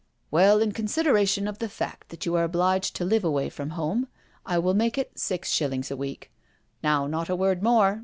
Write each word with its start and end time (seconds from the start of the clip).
"Well, 0.31 0.63
in 0.63 0.71
consideration 0.71 1.47
of 1.47 1.59
the 1.59 1.69
fact 1.69 2.09
that 2.09 2.25
you 2.25 2.33
are 2.35 2.43
obliged 2.43 2.95
to 2.95 3.05
live 3.05 3.23
away 3.23 3.49
from 3.49 3.69
home, 3.77 4.07
I 4.47 4.57
will 4.57 4.73
make 4.73 4.97
it 4.97 5.19
six 5.19 5.51
shillings 5.51 5.91
a 5.91 5.95
week. 5.95 6.31
Now, 6.81 7.05
not 7.05 7.29
a 7.29 7.35
word 7.35 7.61
more." 7.61 7.99